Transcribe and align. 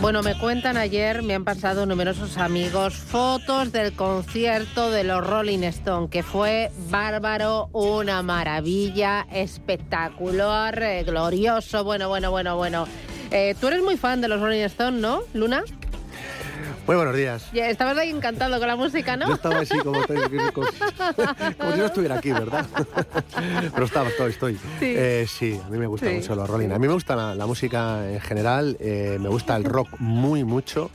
Bueno, 0.00 0.22
me 0.22 0.36
cuentan 0.36 0.76
ayer, 0.76 1.22
me 1.22 1.34
han 1.34 1.44
pasado 1.44 1.86
numerosos 1.86 2.38
amigos 2.38 2.94
fotos 2.94 3.70
del 3.72 3.92
concierto 3.92 4.90
de 4.90 5.04
los 5.04 5.24
Rolling 5.24 5.62
Stone, 5.64 6.08
que 6.08 6.22
fue 6.22 6.70
bárbaro, 6.90 7.68
una 7.72 8.22
maravilla, 8.22 9.26
espectacular, 9.32 10.82
eh, 10.82 11.04
glorioso, 11.04 11.84
bueno, 11.84 12.08
bueno, 12.08 12.30
bueno, 12.30 12.56
bueno. 12.56 12.86
Eh, 13.30 13.54
Tú 13.60 13.68
eres 13.68 13.82
muy 13.82 13.96
fan 13.96 14.20
de 14.20 14.28
los 14.28 14.40
Rolling 14.40 14.64
Stone, 14.64 15.00
¿no, 15.00 15.20
Luna? 15.32 15.62
Muy 16.86 16.96
buenos 16.96 17.16
días. 17.16 17.46
Ya 17.52 17.70
Estabas 17.70 17.96
ahí 17.96 18.10
encantado 18.10 18.58
con 18.58 18.68
la 18.68 18.76
música, 18.76 19.16
¿no? 19.16 19.26
Yo 19.28 19.34
estaba 19.34 19.60
así 19.60 19.78
como, 19.78 20.00
estoy- 20.02 20.18
como, 20.52 20.66
como 21.58 21.72
si 21.72 21.78
no 21.78 21.86
estuviera 21.86 22.16
aquí, 22.18 22.30
¿verdad? 22.32 22.66
Pero 23.74 23.86
estaba, 23.86 24.08
estoy, 24.10 24.30
estoy. 24.32 24.54
Sí. 24.78 24.94
Eh, 24.96 25.26
sí, 25.26 25.58
a 25.64 25.68
mí 25.70 25.78
me 25.78 25.86
gusta 25.86 26.08
Sí. 26.08 26.16
mucho 26.16 26.34
los 26.34 26.48
Rolling. 26.48 26.70
A 26.72 26.78
mí 26.78 26.86
me 26.86 26.92
gusta 26.92 27.16
la, 27.16 27.34
la 27.34 27.46
música 27.46 28.06
en 28.10 28.20
general, 28.20 28.76
eh, 28.80 29.16
me 29.18 29.28
gusta 29.30 29.56
el 29.56 29.64
rock 29.64 29.88
muy 29.98 30.44
mucho 30.44 30.90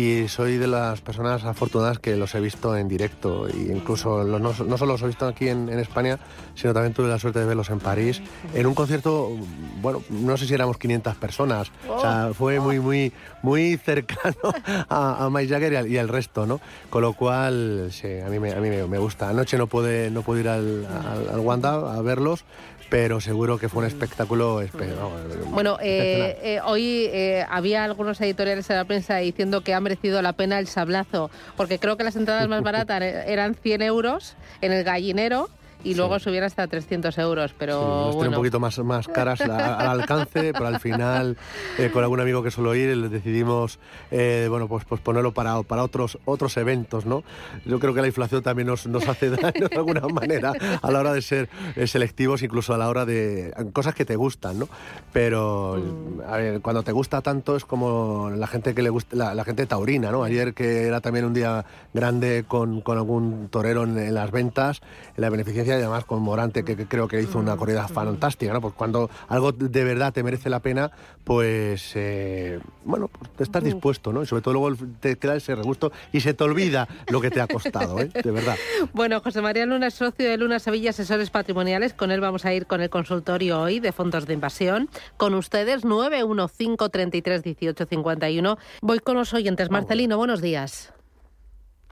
y 0.00 0.28
soy 0.28 0.56
de 0.56 0.66
las 0.66 1.00
personas 1.00 1.44
afortunadas 1.44 1.98
que 1.98 2.16
los 2.16 2.34
he 2.34 2.40
visto 2.40 2.76
en 2.76 2.88
directo 2.88 3.46
e 3.48 3.56
incluso 3.56 4.22
los- 4.24 4.40
no, 4.40 4.52
no 4.64 4.78
solo 4.78 4.92
los 4.92 5.02
he 5.02 5.06
visto 5.06 5.26
aquí 5.26 5.48
en, 5.48 5.68
en 5.68 5.78
España, 5.78 6.18
sino 6.54 6.72
también 6.72 6.94
tuve 6.94 7.08
la 7.08 7.18
suerte 7.18 7.38
de 7.40 7.44
verlos 7.46 7.70
en 7.70 7.78
París 7.80 8.22
en 8.54 8.66
un 8.66 8.74
concierto, 8.74 9.36
bueno, 9.82 10.02
no 10.10 10.36
sé 10.36 10.46
si 10.46 10.54
éramos 10.54 10.78
500 10.78 11.14
personas, 11.16 11.70
o 11.88 12.00
sea, 12.00 12.30
fue 12.34 12.60
muy, 12.60 12.78
muy, 12.80 13.12
muy 13.42 13.76
cercano 13.76 14.34
a, 14.88 15.24
a 15.24 15.30
Mike 15.30 15.48
Jagger 15.52 15.72
y 15.72 15.76
al, 15.76 15.86
y 15.88 15.98
al 15.98 16.08
resto, 16.08 16.46
¿no? 16.46 16.60
Con 16.88 17.02
lo 17.02 17.12
cual, 17.12 17.88
sí, 17.90 18.08
a 18.24 18.28
mí 18.28 18.38
me, 18.38 18.52
a 18.52 18.60
mí 18.60 18.68
me, 18.68 18.86
me 18.86 18.98
gusta. 18.98 19.28
Anoche 19.28 19.58
no 19.58 19.66
pude, 19.66 20.10
no 20.10 20.22
pude 20.22 20.40
ir 20.40 20.48
al, 20.48 20.86
al, 20.86 21.28
al 21.34 21.40
Wanda 21.40 21.94
a 21.94 22.00
verlos, 22.02 22.44
pero 22.90 23.20
seguro 23.20 23.56
que 23.58 23.68
fue 23.68 23.82
un 23.82 23.86
espectáculo 23.86 24.62
espe- 24.62 24.88
no, 24.94 25.10
Bueno, 25.50 25.78
eh, 25.80 26.36
eh, 26.42 26.60
hoy 26.64 27.06
eh, 27.12 27.46
había 27.48 27.84
algunos 27.84 28.20
editoriales 28.20 28.68
en 28.68 28.76
la 28.76 28.84
prensa 28.84 29.16
diciendo 29.16 29.62
que 29.62 29.72
ha 29.74 29.80
merecido 29.80 30.20
la 30.22 30.32
pena 30.34 30.58
el 30.58 30.66
sablazo, 30.66 31.30
porque 31.56 31.78
creo 31.78 31.96
que 31.96 32.04
las 32.04 32.16
entradas 32.16 32.48
más 32.48 32.62
baratas 32.64 33.00
eran 33.00 33.54
100 33.54 33.82
euros 33.82 34.34
en 34.60 34.72
el 34.72 34.82
gallinero 34.84 35.48
y 35.84 35.94
luego 35.94 36.18
subían 36.18 36.44
hasta 36.44 36.66
300 36.66 37.16
euros, 37.18 37.50
Sí, 37.50 37.56
pero 37.58 37.78
tiene 38.04 38.14
bueno. 38.16 38.30
un 38.30 38.36
poquito 38.36 38.60
más, 38.60 38.78
más 38.80 39.08
caras 39.08 39.40
al 39.40 40.00
alcance, 40.00 40.52
pero 40.52 40.66
al 40.66 40.80
final, 40.80 41.36
eh, 41.78 41.90
con 41.92 42.02
algún 42.02 42.20
amigo 42.20 42.42
que 42.42 42.50
suelo 42.50 42.74
ir, 42.74 43.08
decidimos 43.08 43.78
eh, 44.10 44.46
bueno, 44.50 44.68
pues, 44.68 44.84
pues 44.84 45.00
ponerlo 45.00 45.32
para, 45.32 45.62
para 45.62 45.82
otros, 45.82 46.18
otros 46.24 46.56
eventos. 46.56 47.06
¿no? 47.06 47.22
Yo 47.64 47.78
creo 47.80 47.94
que 47.94 48.00
la 48.00 48.06
inflación 48.08 48.42
también 48.42 48.66
nos, 48.68 48.86
nos 48.86 49.08
hace 49.08 49.30
daño 49.30 49.68
de 49.68 49.76
alguna 49.76 50.00
manera 50.08 50.52
a 50.82 50.90
la 50.90 51.00
hora 51.00 51.12
de 51.12 51.22
ser 51.22 51.48
eh, 51.76 51.86
selectivos, 51.86 52.42
incluso 52.42 52.74
a 52.74 52.78
la 52.78 52.88
hora 52.88 53.04
de 53.06 53.52
cosas 53.72 53.94
que 53.94 54.04
te 54.04 54.16
gustan. 54.16 54.58
¿no? 54.58 54.68
Pero 55.12 55.80
a 56.28 56.36
ver, 56.36 56.60
cuando 56.60 56.82
te 56.82 56.92
gusta 56.92 57.20
tanto 57.22 57.56
es 57.56 57.64
como 57.64 58.30
la 58.30 58.46
gente 58.46 58.74
que 58.74 58.82
le 58.82 58.90
gusta, 58.90 59.16
la, 59.16 59.34
la 59.34 59.44
gente 59.44 59.66
taurina. 59.66 60.10
¿no? 60.10 60.24
Ayer 60.24 60.54
que 60.54 60.86
era 60.86 61.00
también 61.00 61.24
un 61.24 61.34
día 61.34 61.64
grande 61.92 62.44
con, 62.46 62.80
con 62.80 62.96
algún 62.98 63.48
torero 63.50 63.84
en, 63.84 63.98
en 63.98 64.14
las 64.14 64.30
ventas, 64.30 64.80
en 65.16 65.22
la 65.22 65.30
beneficencia 65.30 65.69
y 65.78 65.82
además 65.82 66.04
con 66.04 66.22
Morante, 66.22 66.64
que, 66.64 66.76
que 66.76 66.86
creo 66.86 67.08
que 67.08 67.20
hizo 67.20 67.38
una 67.38 67.56
corrida 67.56 67.86
fantástica, 67.88 68.52
¿no? 68.52 68.60
Pues 68.60 68.74
cuando 68.74 69.10
algo 69.28 69.52
de 69.52 69.84
verdad 69.84 70.12
te 70.12 70.22
merece 70.22 70.50
la 70.50 70.60
pena, 70.60 70.90
pues 71.24 71.92
eh, 71.94 72.60
bueno, 72.84 73.08
pues 73.08 73.30
estás 73.38 73.62
dispuesto, 73.62 74.12
¿no? 74.12 74.22
Y 74.22 74.26
sobre 74.26 74.42
todo 74.42 74.54
luego 74.54 74.76
te 75.00 75.16
queda 75.16 75.36
ese 75.36 75.54
regusto 75.54 75.92
y 76.12 76.20
se 76.20 76.34
te 76.34 76.44
olvida 76.44 76.88
lo 77.08 77.20
que 77.20 77.30
te 77.30 77.40
ha 77.40 77.46
costado, 77.46 78.00
¿eh? 78.00 78.10
De 78.12 78.30
verdad. 78.30 78.56
Bueno, 78.92 79.20
José 79.20 79.40
María 79.42 79.66
Luna 79.66 79.88
es 79.88 79.94
socio 79.94 80.28
de 80.28 80.36
Luna 80.36 80.58
Sevilla 80.58 80.90
Asesores 80.90 81.30
Patrimoniales. 81.30 81.94
Con 81.94 82.10
él 82.10 82.20
vamos 82.20 82.44
a 82.44 82.52
ir 82.52 82.66
con 82.66 82.80
el 82.80 82.90
consultorio 82.90 83.60
hoy 83.60 83.78
de 83.80 83.92
fondos 83.92 84.26
de 84.26 84.34
invasión. 84.34 84.88
Con 85.16 85.34
ustedes, 85.34 85.84
915331851. 85.84 88.58
Voy 88.80 88.98
con 88.98 89.16
los 89.16 89.32
oyentes. 89.32 89.70
Marcelino, 89.70 90.16
buenos 90.16 90.40
días. 90.40 90.92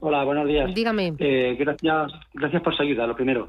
Hola, 0.01 0.23
buenos 0.23 0.47
días. 0.47 0.73
Dígame. 0.73 1.13
Eh, 1.19 1.55
gracias, 1.59 2.11
gracias 2.33 2.61
por 2.61 2.75
su 2.75 2.83
ayuda, 2.83 3.05
lo 3.07 3.15
primero. 3.15 3.45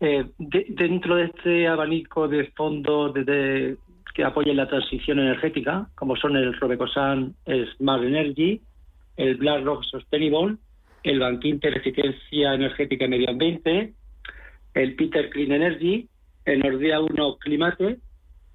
Eh, 0.00 0.24
de- 0.38 0.66
dentro 0.70 1.16
de 1.16 1.26
este 1.26 1.68
abanico 1.68 2.26
de 2.26 2.46
fondos 2.56 3.14
de- 3.14 3.24
de- 3.24 3.76
que 4.14 4.24
apoyan 4.24 4.56
la 4.56 4.68
transición 4.68 5.18
energética, 5.18 5.88
como 5.94 6.16
son 6.16 6.36
el 6.36 6.54
Robecosan 6.58 7.34
Smart 7.76 8.02
Energy, 8.04 8.60
el 9.16 9.36
BlackRock 9.36 9.82
Sustainable, 9.84 10.56
el 11.04 11.18
Bank 11.20 11.44
Inter 11.44 11.76
Eficiencia 11.76 12.54
Energética 12.54 13.04
y 13.04 13.08
Medio 13.08 13.30
Ambiente, 13.30 13.92
el 14.74 14.94
Peter 14.96 15.30
Clean 15.30 15.52
Energy, 15.52 16.08
el 16.44 16.60
Nordea 16.60 17.00
1 17.00 17.36
Climate 17.38 17.98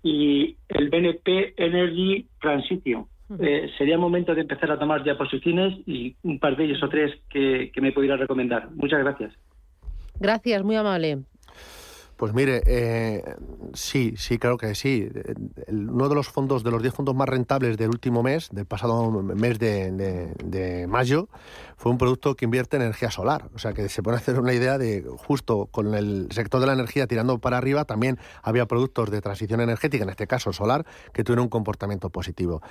y 0.04 0.56
el 0.70 0.90
BNP 0.90 1.54
Energy 1.58 2.26
Transition. 2.42 3.06
Eh, 3.38 3.70
sería 3.78 3.98
momento 3.98 4.34
de 4.34 4.42
empezar 4.42 4.72
a 4.72 4.80
tomar 4.80 5.04
ya 5.04 5.18
posiciones 5.18 5.78
y 5.86 6.16
un 6.24 6.40
par 6.40 6.56
de 6.58 6.66
ellos 6.66 6.82
o 6.82 6.90
tres 6.90 7.14
que, 7.30 7.72
que 7.72 7.82
me 7.82 7.92
pudiera 7.92 8.18
recomendar. 8.18 8.70
Muchas 8.72 9.00
gracias. 9.00 9.34
Gracias, 10.20 10.64
muy 10.64 10.76
amable. 10.76 11.20
Pues 12.20 12.34
mire, 12.34 12.62
eh, 12.66 13.24
sí, 13.74 14.16
sí, 14.18 14.38
claro 14.40 14.58
que 14.58 14.76
sí. 14.76 15.08
Uno 15.70 16.10
de 16.10 16.16
los 16.16 16.28
fondos, 16.28 16.66
de 16.66 16.72
los 16.72 16.82
10 16.82 16.94
fondos 16.94 17.16
más 17.16 17.30
rentables 17.30 17.78
del 17.78 17.88
último 17.92 18.24
mes, 18.24 18.50
del 18.52 18.66
pasado 18.66 19.10
mes 19.24 19.58
de, 19.58 19.90
de- 19.94 20.34
de 20.44 20.86
mayo, 20.88 21.30
fue 21.78 21.94
un 21.94 21.98
producto 21.98 22.36
que 22.36 22.44
invierte 22.44 22.76
en 22.76 22.82
energía 22.82 23.10
solar. 23.10 23.50
O 23.56 23.58
sea, 23.58 23.72
que 23.72 23.88
se 23.88 24.04
puede 24.04 24.18
hacer 24.18 24.38
una 24.38 24.52
idea 24.54 24.78
de, 24.78 25.06
justo 25.16 25.68
con 25.68 25.96
el 25.96 26.28
sector 26.32 26.60
de 26.60 26.68
la 26.68 26.74
energía 26.74 27.08
tirando 27.08 27.40
para 27.40 27.58
arriba, 27.58 27.86
también 27.86 28.20
había 28.44 28.66
productos 28.66 29.10
de 29.12 29.22
transición 29.22 29.62
energética, 29.62 30.04
en 30.04 30.10
este 30.10 30.28
caso 30.28 30.52
solar, 30.52 30.86
que 31.14 31.24
tuvieron 31.24 31.44
un 31.44 31.50
comportamiento 31.50 32.10
positivo. 32.10 32.62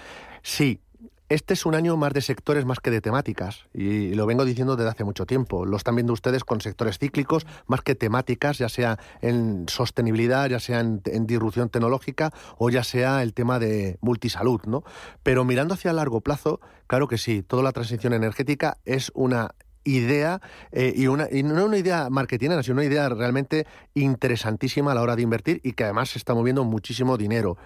Sí, 0.42 0.82
este 1.28 1.54
es 1.54 1.66
un 1.66 1.74
año 1.74 1.96
más 1.96 2.12
de 2.12 2.22
sectores 2.22 2.64
más 2.64 2.80
que 2.80 2.90
de 2.90 3.00
temáticas, 3.00 3.66
y 3.74 4.14
lo 4.14 4.26
vengo 4.26 4.44
diciendo 4.44 4.76
desde 4.76 4.90
hace 4.90 5.04
mucho 5.04 5.26
tiempo. 5.26 5.66
Lo 5.66 5.76
están 5.76 5.94
viendo 5.94 6.12
ustedes 6.12 6.44
con 6.44 6.60
sectores 6.60 6.98
cíclicos 6.98 7.46
más 7.66 7.82
que 7.82 7.94
temáticas, 7.94 8.58
ya 8.58 8.68
sea 8.68 8.98
en 9.20 9.66
sostenibilidad, 9.68 10.48
ya 10.48 10.60
sea 10.60 10.80
en, 10.80 11.26
disrupción 11.26 11.68
tecnológica 11.68 12.32
o 12.56 12.70
ya 12.70 12.82
sea 12.82 13.22
el 13.22 13.34
tema 13.34 13.58
de 13.58 13.98
multisalud, 14.00 14.62
¿no? 14.66 14.84
Pero 15.22 15.44
mirando 15.44 15.74
hacia 15.74 15.92
largo 15.92 16.22
plazo, 16.22 16.60
claro 16.86 17.08
que 17.08 17.18
sí, 17.18 17.42
toda 17.42 17.62
la 17.62 17.72
transición 17.72 18.14
energética 18.14 18.78
es 18.84 19.12
una 19.14 19.54
idea 19.84 20.40
eh, 20.72 20.92
y, 20.94 21.06
una, 21.06 21.28
y 21.30 21.42
no 21.42 21.64
una 21.64 21.78
idea 21.78 22.08
marketingera, 22.10 22.62
sino 22.62 22.74
una 22.74 22.84
idea 22.84 23.08
realmente 23.08 23.66
interesantísima 23.94 24.92
a 24.92 24.94
la 24.94 25.02
hora 25.02 25.16
de 25.16 25.22
invertir 25.22 25.60
y 25.62 25.72
que 25.72 25.84
además 25.84 26.10
se 26.10 26.18
está 26.18 26.34
moviendo 26.34 26.64
muchísimo 26.64 27.16
dinero 27.16 27.56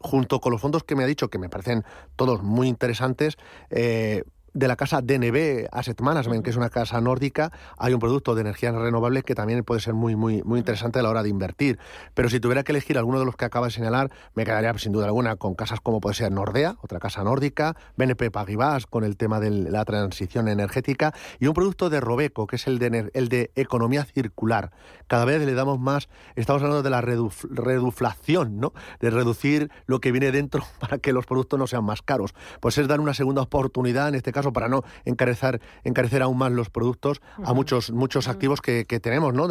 junto 0.00 0.40
con 0.40 0.52
los 0.52 0.60
fondos 0.60 0.82
que 0.84 0.96
me 0.96 1.04
ha 1.04 1.06
dicho, 1.06 1.28
que 1.28 1.38
me 1.38 1.48
parecen 1.48 1.84
todos 2.16 2.42
muy 2.42 2.68
interesantes, 2.68 3.36
eh, 3.70 4.24
de 4.52 4.68
la 4.68 4.76
casa 4.76 5.00
DNB 5.00 5.68
Asset 5.72 6.00
Management, 6.00 6.42
que 6.44 6.50
es 6.50 6.56
una 6.56 6.70
casa 6.70 7.00
nórdica, 7.00 7.52
hay 7.78 7.92
un 7.94 8.00
producto 8.00 8.34
de 8.34 8.40
energías 8.42 8.74
renovables 8.74 9.24
que 9.24 9.34
también 9.34 9.62
puede 9.64 9.80
ser 9.80 9.94
muy, 9.94 10.16
muy, 10.16 10.42
muy 10.42 10.58
interesante 10.58 10.98
a 10.98 11.02
la 11.02 11.10
hora 11.10 11.22
de 11.22 11.28
invertir. 11.28 11.78
Pero 12.14 12.28
si 12.28 12.40
tuviera 12.40 12.62
que 12.62 12.72
elegir 12.72 12.98
alguno 12.98 13.18
de 13.18 13.24
los 13.24 13.36
que 13.36 13.44
acaba 13.44 13.66
de 13.66 13.72
señalar, 13.72 14.10
me 14.34 14.44
quedaría 14.44 14.76
sin 14.78 14.92
duda 14.92 15.06
alguna 15.06 15.36
con 15.36 15.54
casas 15.54 15.80
como 15.80 16.00
puede 16.00 16.14
ser 16.14 16.32
Nordea, 16.32 16.76
otra 16.82 16.98
casa 16.98 17.22
nórdica, 17.24 17.76
BNP 17.96 18.30
Paribas 18.30 18.86
con 18.86 19.04
el 19.04 19.16
tema 19.16 19.40
de 19.40 19.50
la 19.50 19.84
transición 19.84 20.48
energética 20.48 21.12
y 21.38 21.46
un 21.46 21.54
producto 21.54 21.90
de 21.90 22.00
Robeco, 22.00 22.46
que 22.46 22.56
es 22.56 22.66
el 22.66 22.78
de, 22.78 23.10
el 23.14 23.28
de 23.28 23.50
economía 23.54 24.04
circular. 24.04 24.70
Cada 25.06 25.24
vez 25.24 25.44
le 25.44 25.54
damos 25.54 25.78
más, 25.80 26.08
estamos 26.36 26.62
hablando 26.62 26.82
de 26.82 26.90
la 26.90 27.02
reduf- 27.02 27.48
reduflación, 27.50 28.58
¿no? 28.60 28.72
De 29.00 29.10
reducir 29.10 29.70
lo 29.86 30.00
que 30.00 30.12
viene 30.12 30.30
dentro 30.32 30.64
para 30.80 30.98
que 30.98 31.12
los 31.12 31.26
productos 31.26 31.58
no 31.58 31.66
sean 31.66 31.84
más 31.84 32.02
caros. 32.02 32.34
Pues 32.60 32.78
es 32.78 32.86
dar 32.88 33.00
una 33.00 33.14
segunda 33.14 33.42
oportunidad, 33.42 34.08
en 34.08 34.14
este 34.14 34.32
caso, 34.32 34.39
caso, 34.40 34.52
para 34.52 34.68
no 34.68 34.82
encarecer, 35.04 35.60
encarecer 35.84 36.22
aún 36.22 36.38
más 36.38 36.52
los 36.52 36.70
productos 36.70 37.20
a 37.44 37.52
muchos, 37.52 37.90
muchos 37.90 38.28
activos 38.28 38.60
que, 38.60 38.84
que 38.86 39.00
tenemos, 39.00 39.34
¿no? 39.34 39.48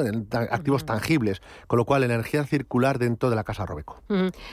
Activos 0.52 0.86
tangibles. 0.86 1.42
Con 1.68 1.78
lo 1.78 1.86
cual, 1.86 2.04
energía 2.04 2.44
circular 2.44 3.00
dentro 3.00 3.30
de 3.30 3.36
la 3.36 3.44
casa 3.44 3.66
Robeco. 3.66 4.02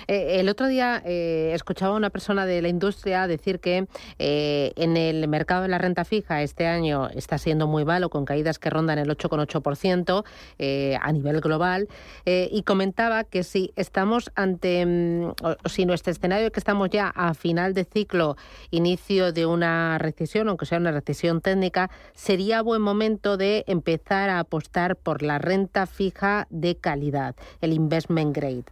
Eh, 0.09 0.41
el 0.41 0.49
otro 0.49 0.67
día 0.69 1.03
eh, 1.05 1.53
escuchaba 1.55 1.95
a 1.95 1.97
una 1.97 2.11
persona 2.11 2.47
de 2.47 2.63
la 2.63 2.69
industria 2.69 3.27
decir 3.27 3.61
que 3.61 3.87
eh, 4.19 4.73
en 4.77 4.97
el 4.97 5.27
mercado 5.29 5.63
de 5.63 5.69
la 5.69 5.79
renta 5.79 6.05
fija 6.05 6.43
este 6.43 6.67
año 6.67 7.09
está 7.09 7.39
siendo 7.39 7.67
muy 7.67 7.85
malo, 7.85 8.11
con 8.11 8.25
caídas 8.25 8.59
que 8.59 8.71
rondan 8.71 8.99
el 8.99 9.09
8,8% 9.09 10.25
eh, 10.59 10.99
a 11.01 11.13
nivel 11.13 11.41
global, 11.41 11.89
y 12.25 12.63
comentaba 12.63 13.25
que 13.25 13.45
si 13.45 13.73
estamos 13.77 14.31
ante, 14.35 14.85
mm, 14.85 15.25
o, 15.43 15.57
o 15.65 15.69
si 15.69 15.87
nuestro 15.87 16.13
escenario 16.13 16.47
es 16.47 16.53
que 16.53 16.61
estamos 16.61 16.91
ya 16.91 17.09
a 17.09 17.35
final 17.35 17.75
de 17.75 17.85
ciclo, 17.85 18.37
inicio 18.71 19.33
de 19.33 19.47
una 19.47 19.99
recesión, 19.99 20.26
aunque 20.35 20.67
sea 20.67 20.79
una 20.79 20.91
recesión 20.93 21.41
técnica, 21.41 21.91
sería 22.15 22.63
buen 22.63 22.83
momento 22.83 23.37
de 23.37 23.65
empezar 23.67 24.29
a 24.31 24.41
apostar 24.41 24.97
por 24.97 25.23
la 25.23 25.39
renta 25.39 25.87
fija 25.87 26.47
de 26.51 26.77
calidad, 26.77 27.35
el 27.61 27.73
investment 27.73 28.35
grade. 28.37 28.65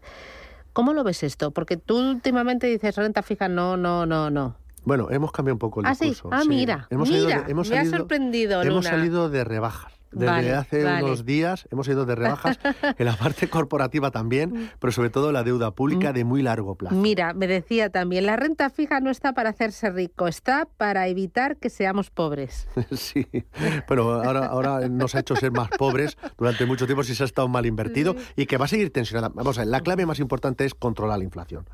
¿Cómo 0.73 0.93
lo 0.93 1.05
ves 1.05 1.23
esto? 1.23 1.53
Porque 1.53 1.77
tú 1.77 1.99
últimamente 1.99 2.67
dices 2.67 2.97
renta 2.97 3.23
fija, 3.23 3.49
no, 3.49 3.77
no, 3.77 4.07
no, 4.07 4.31
no. 4.31 4.57
Bueno, 4.85 5.09
hemos 5.11 5.33
cambiado 5.33 5.55
un 5.55 5.59
poco 5.61 5.81
el 5.81 5.87
Ah, 5.87 5.95
sí. 5.95 6.11
discurso. 6.11 6.37
Ah, 6.37 6.45
mira, 6.47 6.89
Hemos 6.91 7.09
mira, 7.09 7.21
salido 7.23 7.45
de- 7.45 7.51
hemos 7.53 7.71
me 7.71 7.77
ha 7.77 7.79
salido- 7.81 7.97
sorprendido, 7.99 8.63
Hemos 8.63 8.85
Luna. 8.85 8.91
salido 8.91 9.31
de 9.31 9.45
rebajas. 9.45 9.93
Desde 10.15 10.27
Vale, 10.27 10.53
hace 10.55 10.85
vale. 10.85 11.05
unos 11.05 11.25
días 11.25 11.67
hemos 11.71 11.89
ido 11.89 12.07
de 12.07 12.15
rebajas 12.15 12.59
en 12.99 13.05
la 13.07 13.17
parte 13.17 13.49
corporativa 13.51 14.11
también, 14.11 14.71
pero 14.79 14.93
sobre 14.93 15.11
todo 15.11 15.33
la 15.33 15.43
deuda 15.43 15.73
pública 15.73 16.13
de 16.13 16.25
muy 16.25 16.43
largo 16.43 16.77
plazo. 16.77 16.95
Mira, 16.97 17.35
me 17.35 17.47
decía 17.47 17.91
también, 17.91 18.27
la 18.27 18.37
renta 18.37 18.71
fija 18.71 19.01
no 19.01 19.11
está 19.11 19.33
para 19.33 19.51
hacerse 19.51 19.91
rico, 19.91 20.29
está 20.29 20.69
para 20.77 21.09
evitar 21.09 21.57
que 21.57 21.71
seamos 21.71 22.11
pobres. 22.11 22.69
Sí, 22.93 23.27
pero 23.89 24.23
ahora, 24.25 24.47
ahora 24.47 24.89
nos 24.89 25.15
ha 25.15 25.21
hecho 25.21 25.37
ser 25.37 25.51
más 25.53 25.69
pobres 25.71 26.17
durante 26.39 26.65
mucho 26.67 26.87
tiempo 26.87 27.03
si 27.03 27.15
se 27.15 27.23
ha 27.23 27.27
estado 27.27 27.49
mal 27.49 27.67
invertido 27.67 28.15
y 28.37 28.47
que 28.47 28.57
va 28.57 28.67
a 28.67 28.69
seguir 28.69 28.93
tensionada. 28.93 29.31
Vamos 29.35 29.59
a 29.59 29.63
ver, 29.63 29.69
la 29.69 29.81
clave 29.81 30.07
más 30.07 30.21
importante 30.21 30.65
es 30.65 30.75
controlar 30.75 31.19
la 31.19 31.25
inflación. 31.25 31.65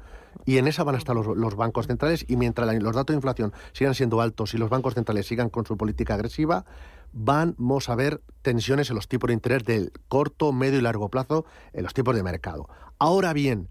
Y 0.47 0.59
en 0.59 0.69
esa 0.69 0.85
van 0.85 0.95
a 0.95 0.99
estar 0.99 1.15
los, 1.15 1.27
los 1.37 1.57
bancos 1.57 1.87
centrales 1.89 2.25
y 2.29 2.37
mientras 2.37 2.67
la- 2.67 2.73
los 2.75 2.95
datos 2.95 3.13
de 3.15 3.17
inflación 3.19 3.53
sigan 3.73 3.95
siendo 3.95 4.21
altos 4.21 4.55
y 4.55 4.59
los 4.59 4.71
bancos 4.71 4.95
centrales 4.95 5.27
sigan 5.27 5.51
con 5.51 5.67
su 5.67 5.77
política 5.77 6.15
agresiva, 6.15 6.65
vamos 7.13 7.89
a 7.89 7.95
ver 7.95 8.23
tensiones 8.43 8.91
en 8.91 8.97
los 8.97 9.09
tipos 9.09 9.29
de 9.29 9.35
interés 9.35 9.65
del 9.65 9.93
corto, 10.09 10.53
medio 10.53 10.79
y 10.79 10.83
largo 10.83 11.09
plazo 11.09 11.45
en 11.73 11.83
los 11.83 11.95
tipos 11.95 12.15
de 12.15 12.23
mercado. 12.23 12.69
Ahora 12.99 13.33
bien, 13.33 13.69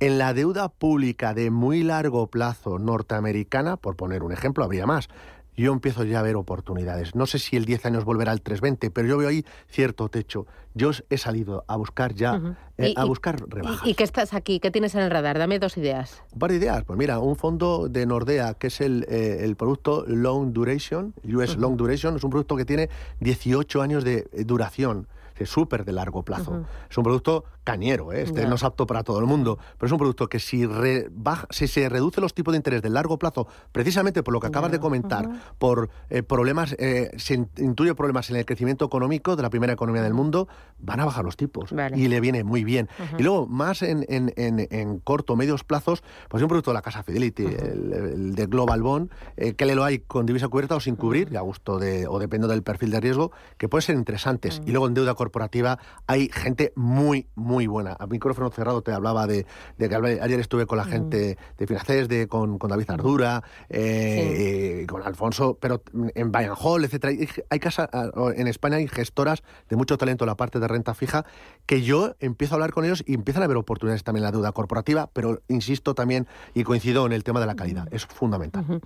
en 0.00 0.18
la 0.18 0.34
deuda 0.34 0.68
pública 0.68 1.34
de 1.34 1.50
muy 1.50 1.82
largo 1.82 2.28
plazo 2.28 2.78
norteamericana, 2.78 3.76
por 3.76 3.96
poner 3.96 4.22
un 4.22 4.32
ejemplo, 4.32 4.64
habría 4.64 4.86
más. 4.86 5.08
Yo 5.56 5.72
empiezo 5.72 6.04
ya 6.04 6.20
a 6.20 6.22
ver 6.22 6.36
oportunidades. 6.36 7.14
No 7.14 7.26
sé 7.26 7.38
si 7.38 7.56
el 7.56 7.66
10 7.66 7.84
años 7.84 8.04
volverá 8.04 8.32
al 8.32 8.40
320, 8.40 8.90
pero 8.90 9.06
yo 9.06 9.18
veo 9.18 9.28
ahí 9.28 9.44
cierto 9.68 10.08
techo. 10.08 10.46
Yo 10.74 10.90
he 11.10 11.18
salido 11.18 11.64
a 11.68 11.76
buscar 11.76 12.14
ya, 12.14 12.34
Ujú. 12.36 12.54
eh, 12.78 12.94
Y- 12.96 12.98
a 12.98 13.04
y- 13.04 13.08
buscar 13.08 13.36
¿Y, 13.46 13.50
rebajas. 13.50 13.86
y 13.86 13.94
qué 13.94 14.04
estás 14.04 14.32
aquí? 14.32 14.60
¿Qué 14.60 14.70
tienes 14.70 14.94
en 14.94 15.02
el 15.02 15.10
radar? 15.10 15.38
Dame 15.38 15.58
dos 15.58 15.76
ideas. 15.76 16.22
Un 16.32 16.38
par 16.38 16.50
de 16.50 16.56
ideas. 16.56 16.84
Pues 16.84 16.98
mira, 16.98 17.18
un 17.18 17.36
fondo 17.36 17.88
de 17.90 18.06
Nordea, 18.06 18.54
que 18.54 18.68
es 18.68 18.80
el, 18.80 19.04
eh, 19.10 19.40
el 19.44 19.54
producto 19.56 20.04
Long 20.06 20.52
Duration, 20.54 21.12
US 21.30 21.56
Long 21.58 21.76
Duration, 21.76 22.16
es 22.16 22.24
un 22.24 22.30
producto 22.30 22.56
que 22.56 22.64
tiene 22.64 22.88
18 23.20 23.82
años 23.82 24.04
de 24.04 24.26
eh, 24.32 24.44
duración. 24.44 25.06
Es 25.36 25.50
súper 25.50 25.84
de 25.84 25.92
largo 25.92 26.22
plazo. 26.22 26.64
Es 26.90 26.96
un 26.98 27.04
producto 27.04 27.44
cañero, 27.64 28.12
¿eh? 28.12 28.22
este 28.22 28.44
no 28.46 28.56
es 28.56 28.64
apto 28.64 28.86
para 28.86 29.04
todo 29.04 29.20
el 29.20 29.26
mundo, 29.26 29.56
pero 29.78 29.86
es 29.86 29.92
un 29.92 29.98
producto 29.98 30.28
que 30.28 30.40
si, 30.40 30.66
re- 30.66 31.08
baja- 31.12 31.46
si 31.50 31.68
se 31.68 31.88
reduce 31.88 32.20
los 32.20 32.34
tipos 32.34 32.52
de 32.52 32.56
interés 32.56 32.82
de 32.82 32.90
largo 32.90 33.18
plazo, 33.18 33.46
precisamente 33.70 34.22
por 34.24 34.34
lo 34.34 34.40
que 34.40 34.48
acabas 34.48 34.72
de 34.72 34.80
comentar, 34.80 35.28
por 35.58 35.88
eh, 36.10 36.22
problemas, 36.22 36.74
eh, 36.78 37.10
se 37.18 37.34
in- 37.34 37.48
intuye 37.58 37.94
problemas 37.94 38.30
en 38.30 38.36
el 38.36 38.44
crecimiento 38.44 38.84
económico 38.84 39.36
de 39.36 39.42
la 39.42 39.50
primera 39.50 39.72
economía 39.72 40.02
del 40.02 40.14
mundo, 40.14 40.48
van 40.78 40.98
a 41.00 41.04
bajar 41.04 41.24
los 41.24 41.36
tipos. 41.36 41.72
Vale. 41.72 41.96
Y 41.96 42.08
le 42.08 42.20
viene 42.20 42.42
muy 42.42 42.64
bien. 42.64 42.88
Y 43.18 43.22
luego, 43.22 43.46
más 43.46 43.82
en, 43.82 44.04
en, 44.08 44.32
en, 44.36 44.66
en 44.70 44.98
corto, 44.98 45.36
medios 45.36 45.62
plazos, 45.62 46.02
pues 46.28 46.40
hay 46.40 46.44
un 46.44 46.48
producto 46.48 46.70
de 46.70 46.74
la 46.74 46.82
casa 46.82 47.02
Fidelity, 47.04 47.44
el, 47.44 47.92
el 47.92 48.34
de 48.34 48.46
Global 48.46 48.82
Bond, 48.82 49.10
eh, 49.36 49.54
que 49.54 49.66
le 49.66 49.74
lo 49.76 49.84
hay 49.84 50.00
con 50.00 50.26
divisa 50.26 50.48
cubierta 50.48 50.74
o 50.74 50.80
sin 50.80 50.96
cubrir, 50.96 51.36
a 51.38 51.40
gusto 51.42 51.78
de, 51.78 52.06
o 52.08 52.18
depende 52.18 52.48
del 52.48 52.62
perfil 52.64 52.90
de 52.90 53.00
riesgo, 53.00 53.30
que 53.56 53.68
pueden 53.68 53.82
ser 53.82 53.96
interesantes. 53.96 54.60
Y 54.66 54.72
luego 54.72 54.88
en 54.88 54.94
deuda 54.94 55.14
corporativa 55.22 55.78
hay 56.08 56.28
gente 56.32 56.72
muy, 56.74 57.28
muy 57.36 57.68
buena. 57.68 57.96
A 57.98 58.06
micrófono 58.08 58.50
cerrado 58.50 58.82
te 58.82 58.92
hablaba 58.92 59.28
de, 59.28 59.46
de 59.78 59.88
que 59.88 59.94
ayer 59.94 60.40
estuve 60.40 60.66
con 60.66 60.78
la 60.78 60.84
gente 60.84 61.38
de 61.58 61.66
Finacés, 61.66 62.08
de, 62.08 62.26
con, 62.26 62.58
con 62.58 62.70
David 62.70 62.90
Ardura, 62.90 63.44
eh, 63.68 64.84
con 64.88 65.02
Alfonso, 65.04 65.58
pero 65.60 65.82
en 66.14 66.32
Bayern 66.32 66.56
Hall, 66.58 66.84
etcétera. 66.84 67.14
Hay, 67.50 67.58
casa, 67.60 67.88
en 68.34 68.48
España 68.48 68.78
hay 68.78 68.88
gestoras 68.88 69.44
de 69.68 69.76
mucho 69.76 69.96
talento 69.96 70.24
en 70.24 70.28
la 70.28 70.36
parte 70.36 70.58
de 70.58 70.66
renta 70.66 70.92
fija 70.94 71.24
que 71.66 71.82
yo 71.82 72.16
empiezo 72.18 72.54
a 72.54 72.56
hablar 72.56 72.72
con 72.72 72.84
ellos 72.84 73.04
y 73.06 73.14
empiezan 73.14 73.44
a 73.44 73.46
ver 73.46 73.56
oportunidades 73.56 74.02
también 74.02 74.22
en 74.22 74.26
la 74.26 74.32
deuda 74.32 74.50
corporativa, 74.50 75.08
pero 75.12 75.40
insisto 75.46 75.94
también 75.94 76.26
y 76.52 76.64
coincido 76.64 77.06
en 77.06 77.12
el 77.12 77.22
tema 77.22 77.38
de 77.38 77.46
la 77.46 77.54
calidad. 77.54 77.86
Es 77.92 78.06
fundamental. 78.06 78.80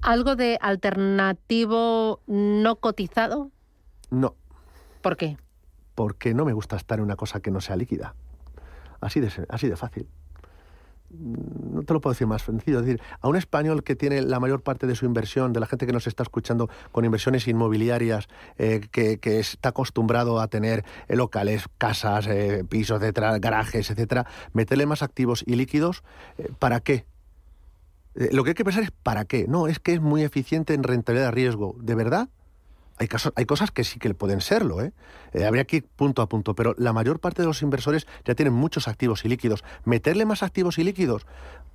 ¿Algo 0.00 0.34
de 0.34 0.58
alternativo 0.60 2.18
no 2.26 2.76
cotizado? 2.76 3.52
No, 4.10 4.34
¿Por 5.02 5.16
qué? 5.16 5.36
Porque 5.94 6.34
no 6.34 6.44
me 6.44 6.52
gusta 6.52 6.76
estar 6.76 6.98
en 6.98 7.04
una 7.04 7.16
cosa 7.16 7.40
que 7.40 7.50
no 7.50 7.60
sea 7.60 7.76
líquida. 7.76 8.14
Así 9.00 9.20
de, 9.20 9.76
fácil. 9.76 10.06
Mm, 11.10 11.74
No 11.74 11.82
te 11.82 11.92
lo 11.92 12.00
puedo 12.00 12.12
decir 12.12 12.26
más 12.26 12.42
sencillo. 12.42 12.78
Es 12.80 12.86
decir, 12.86 13.02
a 13.20 13.28
un 13.28 13.36
español 13.36 13.82
que 13.82 13.96
tiene 13.96 14.22
la 14.22 14.38
mayor 14.38 14.62
parte 14.62 14.86
de 14.86 14.94
su 14.94 15.04
inversión, 15.04 15.52
de 15.52 15.60
la 15.60 15.66
gente 15.66 15.86
que 15.86 15.92
nos 15.92 16.06
está 16.06 16.22
escuchando 16.22 16.70
con 16.92 17.04
inversiones 17.04 17.48
inmobiliarias, 17.48 18.28
eh, 18.58 18.80
que, 18.90 19.18
está 19.40 19.70
acostumbrado 19.70 20.40
a 20.40 20.46
tener 20.46 20.84
eh, 21.08 21.16
locales, 21.16 21.64
casas, 21.78 22.26
eh, 22.28 22.64
pisos, 22.68 23.02
etcétera, 23.02 23.38
garajes, 23.38 23.90
etcétera, 23.90 24.26
meterle 24.52 24.86
más 24.86 25.02
activos 25.02 25.42
y 25.46 25.56
líquidos, 25.56 26.04
¿para 26.60 26.80
qué? 26.80 27.06
Lo 28.14 28.44
que 28.44 28.50
hay 28.50 28.54
que 28.54 28.64
pensar 28.64 28.82
es 28.82 28.90
¿para 28.90 29.24
qué? 29.24 29.46
No, 29.48 29.66
es 29.66 29.78
que 29.78 29.94
es 29.94 30.00
muy 30.00 30.22
eficiente 30.22 30.74
en 30.74 30.82
rentabilidad 30.82 31.28
de 31.28 31.30
riesgo. 31.32 31.76
¿De 31.80 31.94
verdad? 31.94 32.28
Hay, 32.98 33.08
hay 33.36 33.44
cosas 33.46 33.70
que 33.70 33.84
sí 33.84 33.98
que 33.98 34.12
pueden 34.14 34.40
serlo, 34.40 34.80
¿eh? 34.82 34.92
Eh, 35.32 35.44
Habría 35.44 35.64
que 35.64 35.76
ir 35.76 35.84
punto 35.84 36.22
a 36.22 36.28
punto, 36.28 36.54
pero 36.54 36.74
la 36.78 36.92
mayor 36.92 37.20
parte 37.20 37.42
de 37.42 37.48
los 37.48 37.62
inversores 37.62 38.06
ya 38.24 38.34
tienen 38.34 38.54
muchos 38.54 38.88
activos 38.88 39.24
y 39.24 39.28
líquidos. 39.28 39.64
Meterle 39.84 40.24
más 40.24 40.42
activos 40.42 40.78
y 40.78 40.84
líquidos, 40.84 41.26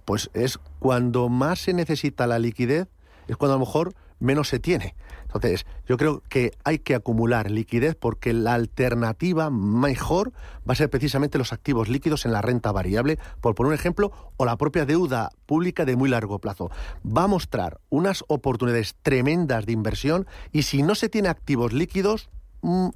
pues 0.05 0.29
es 0.33 0.59
cuando 0.79 1.29
más 1.29 1.59
se 1.59 1.73
necesita 1.73 2.27
la 2.27 2.39
liquidez, 2.39 2.87
es 3.27 3.37
cuando 3.37 3.55
a 3.55 3.59
lo 3.59 3.65
mejor 3.65 3.93
menos 4.19 4.47
se 4.47 4.59
tiene. 4.59 4.95
Entonces, 5.25 5.65
yo 5.87 5.97
creo 5.97 6.23
que 6.29 6.53
hay 6.63 6.79
que 6.79 6.95
acumular 6.95 7.51
liquidez 7.51 7.95
porque 7.95 8.33
la 8.33 8.53
alternativa 8.53 9.49
mejor 9.49 10.31
va 10.67 10.73
a 10.73 10.75
ser 10.75 10.89
precisamente 10.89 11.37
los 11.37 11.53
activos 11.53 11.89
líquidos 11.89 12.25
en 12.25 12.31
la 12.31 12.41
renta 12.41 12.71
variable, 12.71 13.19
por 13.41 13.53
poner 13.53 13.69
un 13.69 13.75
ejemplo, 13.75 14.11
o 14.37 14.45
la 14.45 14.57
propia 14.57 14.85
deuda 14.85 15.29
pública 15.45 15.85
de 15.85 15.95
muy 15.95 16.09
largo 16.09 16.39
plazo. 16.39 16.71
Va 17.05 17.23
a 17.23 17.27
mostrar 17.27 17.79
unas 17.89 18.23
oportunidades 18.27 18.95
tremendas 19.01 19.65
de 19.65 19.73
inversión 19.73 20.27
y 20.51 20.63
si 20.63 20.81
no 20.81 20.95
se 20.95 21.09
tiene 21.09 21.29
activos 21.29 21.73
líquidos, 21.73 22.29
mm, 22.61 22.87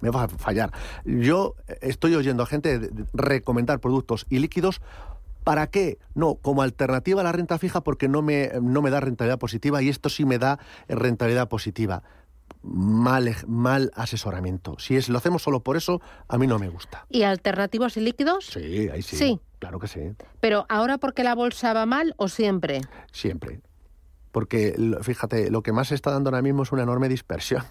me 0.00 0.10
va 0.10 0.24
a 0.24 0.28
fallar. 0.28 0.72
Yo 1.04 1.54
estoy 1.80 2.14
oyendo 2.14 2.42
a 2.42 2.46
gente 2.46 2.90
recomendar 3.14 3.80
productos 3.80 4.26
y 4.28 4.40
líquidos 4.40 4.80
¿Para 5.46 5.68
qué? 5.68 5.98
No, 6.16 6.34
como 6.34 6.62
alternativa 6.62 7.20
a 7.20 7.24
la 7.24 7.30
renta 7.30 7.56
fija 7.56 7.80
porque 7.80 8.08
no 8.08 8.20
me, 8.20 8.50
no 8.60 8.82
me 8.82 8.90
da 8.90 8.98
rentabilidad 8.98 9.38
positiva 9.38 9.80
y 9.80 9.88
esto 9.88 10.08
sí 10.08 10.24
me 10.24 10.40
da 10.40 10.58
eh, 10.88 10.96
rentabilidad 10.96 11.48
positiva. 11.48 12.02
Mal, 12.62 13.32
mal 13.46 13.92
asesoramiento. 13.94 14.76
Si 14.80 14.96
es, 14.96 15.08
lo 15.08 15.18
hacemos 15.18 15.42
solo 15.42 15.60
por 15.60 15.76
eso, 15.76 16.00
a 16.26 16.36
mí 16.36 16.48
no 16.48 16.58
me 16.58 16.68
gusta. 16.68 17.06
¿Y 17.10 17.22
alternativos 17.22 17.96
y 17.96 18.00
líquidos? 18.00 18.46
Sí, 18.46 18.88
ahí 18.88 19.02
sí. 19.02 19.14
Sí. 19.14 19.40
Claro 19.60 19.78
que 19.78 19.86
sí, 19.86 20.00
Pero 20.40 20.66
ahora 20.68 20.98
porque 20.98 21.22
la 21.22 21.36
bolsa 21.36 21.72
va 21.72 21.86
mal 21.86 22.14
o 22.16 22.26
siempre? 22.26 22.80
siempre. 23.12 23.60
Porque, 24.32 24.74
fíjate, 25.02 25.52
lo 25.52 25.62
que 25.62 25.70
más 25.72 25.88
se 25.88 25.94
está 25.94 26.10
dando 26.10 26.30
ahora 26.30 26.42
mismo 26.42 26.64
es 26.64 26.72
una 26.72 26.82
enorme 26.82 27.08
dispersión. 27.08 27.62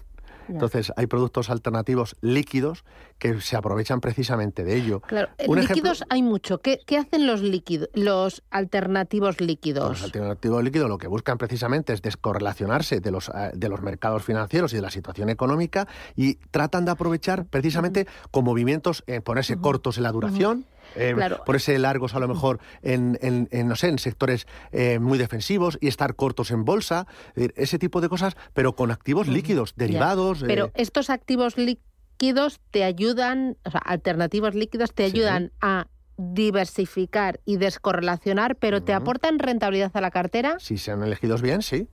Entonces, 0.48 0.92
hay 0.96 1.06
productos 1.06 1.50
alternativos 1.50 2.16
líquidos 2.20 2.84
que 3.18 3.40
se 3.40 3.56
aprovechan 3.56 4.00
precisamente 4.00 4.64
de 4.64 4.76
ello. 4.76 5.00
Claro, 5.00 5.28
Un 5.46 5.60
líquidos 5.60 5.98
ejemplo- 6.02 6.06
hay 6.10 6.22
mucho. 6.22 6.58
¿Qué, 6.58 6.80
qué 6.86 6.98
hacen 6.98 7.26
los 7.26 7.40
líquidos, 7.42 7.88
los 7.94 8.42
alternativos 8.50 9.40
líquidos? 9.40 9.88
Los 9.90 10.02
alternativos 10.02 10.62
líquidos 10.62 10.88
lo 10.88 10.98
que 10.98 11.06
buscan 11.08 11.38
precisamente 11.38 11.92
es 11.92 12.02
descorrelacionarse 12.02 13.00
de 13.00 13.10
los, 13.10 13.28
eh, 13.30 13.50
de 13.54 13.68
los 13.68 13.80
mercados 13.82 14.22
financieros 14.24 14.72
y 14.72 14.76
de 14.76 14.82
la 14.82 14.90
situación 14.90 15.28
económica 15.30 15.88
y 16.14 16.34
tratan 16.50 16.84
de 16.84 16.90
aprovechar 16.92 17.46
precisamente 17.46 18.06
con 18.30 18.44
movimientos, 18.44 19.02
eh, 19.06 19.20
ponerse 19.20 19.56
cortos 19.56 19.96
en 19.96 20.02
la 20.02 20.12
duración. 20.12 20.64
Eh, 20.94 21.12
Claro. 21.14 21.42
ponerse 21.44 21.78
largos 21.78 22.14
a 22.14 22.20
lo 22.20 22.28
mejor 22.28 22.60
en, 22.82 23.18
en- 23.20 23.48
en, 23.50 23.68
no 23.68 23.76
sé, 23.76 23.88
en 23.88 23.98
sectores 23.98 24.46
eh, 24.72 24.98
muy 24.98 25.18
defensivos 25.18 25.76
y 25.80 25.88
estar 25.88 26.14
cortos 26.14 26.50
en 26.50 26.64
bolsa, 26.64 27.06
ese 27.34 27.78
tipo 27.78 28.00
de 28.00 28.08
cosas, 28.08 28.36
pero 28.54 28.76
con 28.76 28.90
activos 28.90 29.28
líquidos, 29.28 29.74
derivados. 29.76 30.44
Pero 30.46 30.66
eh, 30.66 30.70
estos 30.74 31.10
activos 31.10 31.56
líquidos 31.56 32.60
te 32.70 32.84
ayudan, 32.84 33.56
o 33.64 33.70
sea, 33.70 33.80
alternativos 33.80 34.54
líquidos 34.54 34.92
te 34.94 35.10
Sí. 35.10 35.16
ayudan 35.16 35.52
a 35.60 35.86
diversificar 36.18 37.40
y 37.44 37.56
descorrelacionar, 37.58 38.56
pero 38.56 38.82
te 38.82 38.94
aportan 38.94 39.38
rentabilidad 39.38 39.90
a 39.94 40.00
la 40.00 40.10
cartera. 40.10 40.56
si 40.60 40.78
sean 40.78 41.02
elegidos 41.02 41.42
bien, 41.42 41.60
sí. 41.62 41.88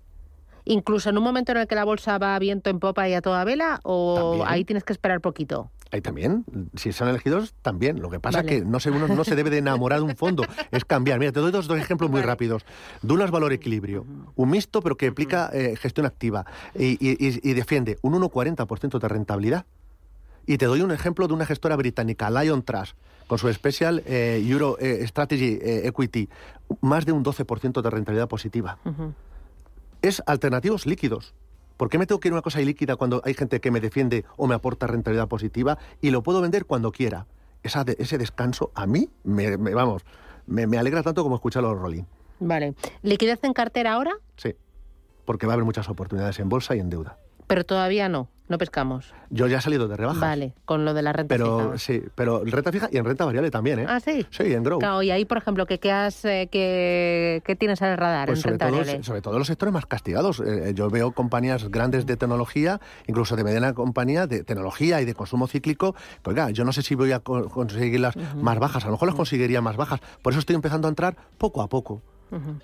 Incluso 0.66 1.10
en 1.10 1.18
un 1.18 1.26
momento 1.26 1.52
en 1.52 1.58
el 1.58 1.68
que 1.68 1.76
la 1.76 1.84
bolsa 1.84 2.18
va 2.20 2.36
a 2.36 2.40
viento 2.40 2.70
en 2.70 2.80
popa 2.80 3.10
y 3.10 3.14
a 3.14 3.22
toda 3.22 3.44
vela, 3.44 3.82
o 3.84 4.16
También. 4.38 4.48
ahí 4.48 4.64
tienes 4.64 4.84
que 4.86 4.94
esperar 4.94 5.20
poquito. 5.20 5.70
Ahí 5.94 6.02
también, 6.02 6.44
si 6.76 6.92
son 6.92 7.08
elegidos, 7.08 7.54
también. 7.62 8.02
Lo 8.02 8.10
que 8.10 8.20
pasa 8.20 8.40
Vale. 8.40 8.52
es 8.56 8.64
que 8.64 8.68
no 8.68 8.80
se, 8.80 8.90
uno 8.90 9.08
no 9.08 9.24
se 9.24 9.36
debe 9.36 9.52
de 9.52 9.60
enamorar 9.60 10.00
de 10.00 10.06
un 10.06 10.16
fondo, 10.16 10.42
es 10.72 10.84
cambiar. 10.86 11.20
Mira, 11.20 11.32
te 11.32 11.40
doy 11.40 11.52
dos, 11.52 11.68
dos 11.68 11.78
ejemplos 11.78 12.10
muy 12.10 12.22
Vale. 12.22 12.32
rápidos. 12.32 12.66
Dunas 13.04 13.30
Valor 13.30 13.54
Equilibrio, 13.54 14.04
un 14.36 14.50
mixto 14.50 14.82
pero 14.82 14.98
que 14.98 15.06
implica 15.06 15.52
eh, 15.54 15.76
gestión 15.76 16.08
activa 16.08 16.48
y, 16.74 16.94
y- 17.00 17.16
y- 17.48 17.54
defiende 17.54 18.00
un 18.02 18.14
1,40% 18.16 18.98
de 19.00 19.08
rentabilidad. 19.08 19.66
Y 20.48 20.58
te 20.58 20.66
doy 20.66 20.82
un 20.82 20.90
ejemplo 20.92 21.28
de 21.28 21.36
una 21.36 21.46
gestora 21.46 21.76
británica, 21.76 22.32
Lion 22.32 22.64
Trust, 22.64 22.98
con 23.28 23.38
su 23.38 23.54
Special 23.54 24.02
eh, 24.08 24.44
Euro 24.48 24.78
eh, 24.80 25.06
Strategy 25.08 25.60
eh, 25.62 25.88
Equity, 25.88 26.28
más 26.82 27.06
de 27.06 27.12
un 27.12 27.24
12% 27.24 27.84
de 27.84 27.90
rentabilidad 27.92 28.28
positiva. 28.28 28.80
Es 30.02 30.24
alternativos 30.26 30.88
líquidos. 30.88 31.36
¿Por 31.78 31.90
qué 31.90 31.98
me 31.98 32.06
tengo 32.06 32.20
que 32.20 32.28
ir 32.28 32.34
a 32.34 32.36
una 32.36 32.42
cosa 32.42 32.62
ilíquida 32.62 32.96
cuando 32.96 33.22
hay 33.26 33.34
gente 33.34 33.60
que 33.60 33.72
me 33.72 33.80
defiende 33.80 34.26
o 34.38 34.48
me 34.48 34.56
aporta 34.56 34.88
rentabilidad 34.88 35.28
positiva 35.28 35.78
y 36.02 36.12
lo 36.12 36.22
puedo 36.24 36.42
vender 36.42 36.66
cuando 36.66 36.92
quiera? 36.92 37.26
Esa 37.64 37.84
de- 37.84 37.96
ese 38.00 38.18
descanso 38.18 38.72
a 38.76 38.86
mí, 38.86 39.10
me, 39.24 39.58
me- 39.58 39.74
vamos, 39.74 40.04
me, 40.46 40.68
me 40.68 40.78
alegra 40.78 41.02
tanto 41.04 41.24
como 41.24 41.36
escuchar 41.36 41.64
los 41.64 41.78
rolling. 41.78 42.04
Vale. 42.40 42.74
¿Liquidez 43.02 43.40
en 43.44 43.54
cartera 43.54 43.94
ahora? 43.94 44.12
Sí, 44.38 44.54
porque 45.26 45.48
va 45.48 45.54
a 45.54 45.56
haber 45.56 45.66
muchas 45.66 45.88
oportunidades 45.90 46.40
en 46.40 46.50
bolsa 46.50 46.76
y 46.76 46.80
en 46.80 46.90
deuda. 46.90 47.18
Pero 47.48 47.64
todavía 47.64 48.10
no, 48.10 48.28
no 48.50 48.58
pescamos. 48.58 49.14
Yo 49.30 49.48
ya 49.48 49.58
he 49.58 49.62
salido 49.62 49.88
de 49.88 49.96
rebajas. 49.98 50.20
Vale, 50.22 50.54
con 50.66 50.86
lo 50.86 50.94
de 50.94 51.02
la 51.02 51.14
renta 51.14 51.34
Pero 51.34 51.72
fija. 51.74 51.78
sí, 51.78 52.04
pero 52.16 52.42
en 52.42 52.52
renta 52.52 52.72
fija 52.72 52.90
y 52.92 52.98
en 52.98 53.06
renta 53.06 53.26
variable 53.26 53.50
también, 53.50 53.80
¿eh? 53.80 53.86
Ah, 53.88 54.00
sí. 54.00 54.26
Sí, 54.30 54.54
en 54.54 54.64
Grow. 54.64 54.80
Claro, 54.80 55.02
y 55.02 55.12
ahí, 55.12 55.26
por 55.26 55.38
ejemplo, 55.38 55.66
¿qué, 55.66 55.80
qué, 55.80 55.92
has, 55.92 56.24
eh, 56.26 56.50
qué- 56.52 57.42
qué 57.46 57.56
tienes 57.56 57.82
en 57.82 57.88
el 57.90 57.98
radar 57.98 58.28
Pues 58.28 58.40
en 58.40 58.44
sobre 58.44 58.52
renta 58.54 58.68
todo, 58.68 58.78
variable? 58.80 59.04
sobre 59.04 59.22
todo 59.22 59.38
los 59.40 59.48
sectores 59.48 59.74
más 59.74 59.86
castigados. 59.86 60.40
Eh, 60.46 60.74
yo 60.76 60.90
veo 60.90 61.12
compañías 61.14 61.70
grandes 61.70 62.06
de 62.06 62.18
tecnología, 62.18 62.80
incluso 63.08 63.36
de 63.36 63.44
mediana 63.44 63.74
compañía 63.74 64.28
de 64.28 64.44
tecnología 64.44 65.02
y 65.02 65.06
de 65.06 65.14
consumo 65.14 65.48
cíclico. 65.48 65.94
que, 66.24 66.30
Oiga, 66.30 66.50
yo 66.52 66.66
no 66.66 66.74
sé 66.74 66.82
si 66.82 66.96
voy 66.96 67.12
a 67.12 67.20
co- 67.20 67.50
conseguirlas 67.50 68.16
más 68.36 68.60
bajas. 68.60 68.84
A 68.84 68.88
lo 68.88 68.94
mejor 68.94 69.08
las 69.08 69.16
conseguiría 69.16 69.62
más 69.62 69.78
bajas. 69.78 70.02
Por 70.22 70.34
eso 70.34 70.40
estoy 70.40 70.56
empezando 70.56 70.88
a 70.88 70.90
entrar 70.90 71.16
poco 71.38 71.62
a 71.62 71.68
poco. 71.70 72.02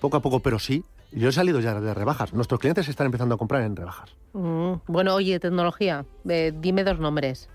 Poco 0.00 0.16
a 0.16 0.20
poco, 0.20 0.40
pero 0.40 0.58
sí. 0.58 0.84
Yo 1.12 1.28
he 1.28 1.32
salido 1.32 1.58
ya 1.60 1.80
de 1.80 1.92
rebajas. 1.92 2.32
Nuestros 2.32 2.60
clientes 2.60 2.88
están 2.88 3.06
empezando 3.06 3.34
a 3.34 3.38
comprar 3.38 3.62
en 3.62 3.74
rebajas. 3.74 4.14
Mm, 4.32 4.74
Bueno, 4.86 5.14
oye, 5.14 5.40
tecnología, 5.40 6.04
eh, 6.28 6.52
dime 6.56 6.84
dos 6.84 6.98
nombres. 7.00 7.48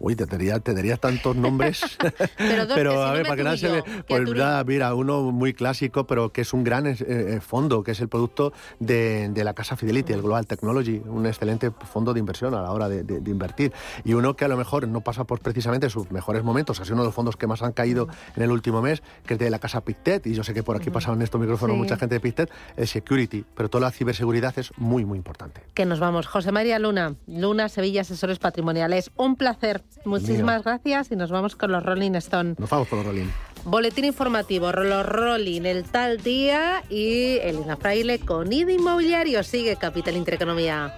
Uy, 0.00 0.14
te 0.14 0.26
daría, 0.26 0.60
te 0.60 0.74
daría 0.74 0.96
tantos 0.96 1.34
nombres. 1.36 1.98
Pero 2.38 2.66
dos, 2.66 2.76
si 2.76 2.86
a 2.86 3.12
ver, 3.12 3.22
para 3.24 3.36
que 3.36 3.42
nadie 3.44 3.58
se 3.58 3.82
Pues 4.06 4.30
nada, 4.34 4.62
mira, 4.64 4.94
uno 4.94 5.22
muy 5.32 5.54
clásico, 5.54 6.06
pero 6.06 6.32
que 6.32 6.42
es 6.42 6.52
un 6.52 6.62
gran 6.64 6.86
eh, 6.86 6.96
eh, 7.00 7.40
fondo, 7.40 7.82
que 7.82 7.90
es 7.92 8.00
el 8.00 8.08
producto 8.08 8.52
de, 8.78 9.28
de 9.30 9.44
la 9.44 9.54
casa 9.54 9.76
Fidelity, 9.76 10.12
el 10.12 10.22
Global 10.22 10.46
Technology, 10.46 11.02
un 11.06 11.26
excelente 11.26 11.70
fondo 11.70 12.14
de 12.14 12.20
inversión 12.20 12.54
a 12.54 12.62
la 12.62 12.70
hora 12.72 12.88
de, 12.88 13.02
de- 13.02 13.20
de 13.20 13.30
invertir. 13.30 13.72
Y 14.04 14.14
uno 14.14 14.36
que 14.36 14.44
a 14.44 14.48
lo 14.48 14.56
mejor 14.56 14.86
no 14.88 15.00
pasa 15.00 15.24
por 15.24 15.40
precisamente 15.40 15.90
sus 15.90 16.10
mejores 16.10 16.42
momentos, 16.44 16.80
ha 16.80 16.84
sido 16.84 16.94
uno 16.94 17.02
de 17.02 17.08
los 17.08 17.14
fondos 17.14 17.36
que 17.36 17.46
más 17.46 17.62
han 17.62 17.72
caído 17.72 18.08
en 18.36 18.42
el 18.42 18.50
último 18.52 18.80
mes, 18.82 19.02
que 19.26 19.34
es 19.34 19.40
de 19.40 19.50
la 19.50 19.58
casa 19.58 19.80
Pictet, 19.82 20.26
y 20.26 20.34
yo 20.34 20.44
sé 20.44 20.54
que 20.54 20.62
por 20.62 20.76
aquí 20.76 20.90
pasaban 20.90 21.18
en 21.18 21.22
estos 21.24 21.40
micrófonos 21.40 21.74
Sí. 21.74 21.78
mucha 21.82 21.96
gente 21.96 22.14
de 22.14 22.20
Pictet, 22.20 22.50
es 22.76 22.90
Security, 22.90 23.44
pero 23.54 23.68
toda 23.68 23.82
la 23.86 23.90
ciberseguridad 23.90 24.56
es 24.58 24.70
muy, 24.76 25.04
muy 25.04 25.18
importante. 25.18 25.62
Que 25.74 25.84
nos 25.86 25.98
vamos. 26.00 26.26
José 26.26 26.52
María 26.52 26.78
Luna, 26.78 27.14
Luna 27.26 27.68
Sevilla 27.68 28.02
Asesores 28.02 28.38
Patrimoniales. 28.38 29.10
Un 29.16 29.36
placer. 29.36 29.82
Muchísimas 30.04 30.64
gracias 30.64 31.10
y 31.10 31.16
nos 31.16 31.30
vamos 31.30 31.56
con 31.56 31.72
los 31.72 31.82
Rolling 31.82 32.14
Stone. 32.16 32.54
Nos 32.58 32.70
vamos 32.70 32.88
por 32.88 32.98
los 32.98 33.06
Rolling. 33.06 33.26
Boletín 33.64 34.04
informativo, 34.04 34.72
los 34.72 35.04
Rolling, 35.04 35.62
el 35.62 35.84
tal 35.84 36.22
día 36.22 36.82
y 36.88 37.38
Elena 37.38 37.76
Fraile 37.76 38.18
con 38.18 38.52
IDA 38.52 38.72
Inmobiliario. 38.72 39.42
Sigue 39.42 39.76
Capital 39.76 40.16
Intereconomía. 40.16 40.94